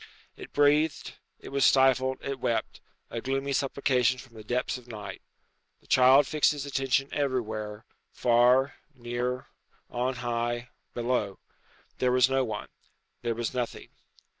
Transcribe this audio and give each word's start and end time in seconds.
It 0.35 0.51
breathed, 0.51 1.13
it 1.39 1.49
was 1.49 1.63
stifled, 1.63 2.17
it 2.23 2.39
wept, 2.39 2.81
a 3.11 3.21
gloomy 3.21 3.53
supplication 3.53 4.17
from 4.17 4.33
the 4.33 4.43
depths 4.43 4.75
of 4.79 4.87
night. 4.87 5.21
The 5.79 5.85
child 5.85 6.25
fixed 6.25 6.53
his 6.53 6.65
attention 6.65 7.09
everywhere, 7.11 7.85
far, 8.11 8.77
near, 8.95 9.49
on 9.91 10.15
high, 10.15 10.69
below. 10.95 11.37
There 11.99 12.11
was 12.11 12.31
no 12.31 12.43
one. 12.43 12.69
There 13.21 13.35
was 13.35 13.53
nothing. 13.53 13.89